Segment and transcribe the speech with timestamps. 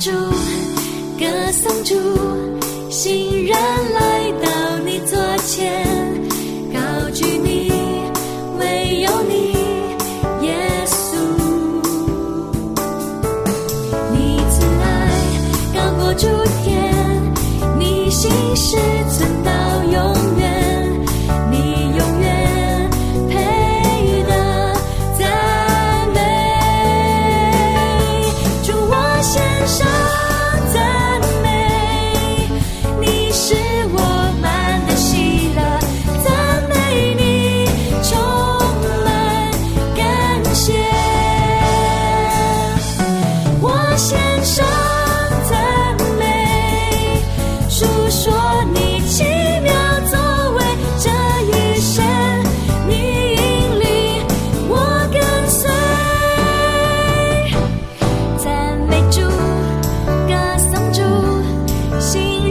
[0.00, 0.10] 主，
[1.18, 1.94] 歌颂主，
[2.90, 3.54] 新人
[3.92, 4.49] 来到。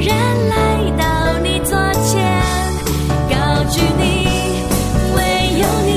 [0.01, 0.15] 人
[0.49, 0.55] 来
[0.97, 2.17] 到你座前，
[3.29, 3.35] 高
[3.69, 4.27] 举你，
[5.15, 5.19] 唯
[5.59, 5.91] 有你，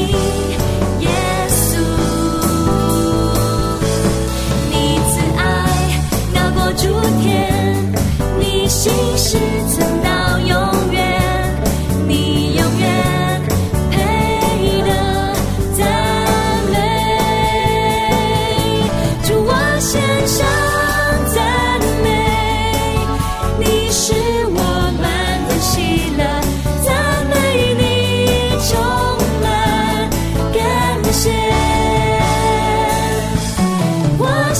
[1.01, 1.09] 耶
[1.49, 1.79] 稣。
[4.71, 5.41] 你慈爱
[6.35, 6.83] 绕过诸
[7.23, 7.31] 天，
[8.39, 10.11] 你心实曾到。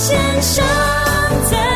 [0.05, 1.72] 献上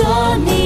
[0.00, 0.59] 说你。